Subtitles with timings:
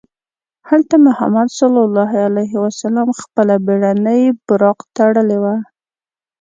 [0.69, 5.55] هلته محمد صلی الله علیه وسلم خپله بېړنۍ براق تړلې وه.